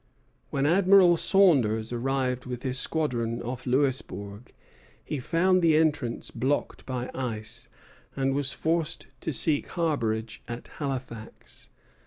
When 0.49 0.65
Admiral 0.65 1.15
Saunders 1.15 1.93
arrived 1.93 2.47
with 2.47 2.63
his 2.63 2.79
squadron 2.79 3.39
off 3.43 3.67
Louisbourg, 3.67 4.51
he 5.05 5.19
found 5.19 5.61
the 5.61 5.77
entrance 5.77 6.31
blocked 6.31 6.87
by 6.87 7.11
ice, 7.13 7.69
and 8.15 8.33
was 8.33 8.51
forced 8.51 9.05
to 9.19 9.31
seek 9.31 9.67
harborage 9.67 10.41
at 10.47 10.69
Halifax. 10.79 11.69